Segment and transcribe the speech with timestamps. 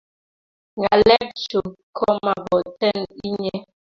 [0.79, 1.67] Ngalek chug
[1.97, 3.57] ko maboten inye